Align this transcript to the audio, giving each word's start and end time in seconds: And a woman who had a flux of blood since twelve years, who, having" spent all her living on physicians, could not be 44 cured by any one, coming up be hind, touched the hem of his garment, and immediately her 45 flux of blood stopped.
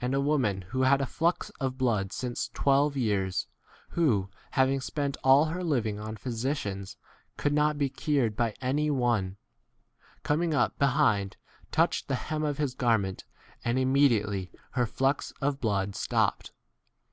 And 0.00 0.12
a 0.12 0.20
woman 0.20 0.62
who 0.62 0.82
had 0.82 1.00
a 1.00 1.06
flux 1.06 1.50
of 1.60 1.78
blood 1.78 2.12
since 2.12 2.48
twelve 2.52 2.96
years, 2.96 3.46
who, 3.90 4.28
having" 4.50 4.80
spent 4.80 5.16
all 5.22 5.44
her 5.44 5.62
living 5.62 6.00
on 6.00 6.16
physicians, 6.16 6.96
could 7.36 7.52
not 7.52 7.78
be 7.78 7.86
44 7.86 8.02
cured 8.04 8.36
by 8.36 8.54
any 8.60 8.90
one, 8.90 9.36
coming 10.24 10.52
up 10.52 10.76
be 10.80 10.86
hind, 10.86 11.36
touched 11.70 12.08
the 12.08 12.16
hem 12.16 12.42
of 12.42 12.58
his 12.58 12.74
garment, 12.74 13.24
and 13.64 13.78
immediately 13.78 14.50
her 14.72 14.84
45 14.84 14.90
flux 14.98 15.30
of 15.40 15.60
blood 15.60 15.94
stopped. 15.94 16.50